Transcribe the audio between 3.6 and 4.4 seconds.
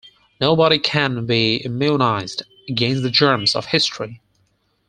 history.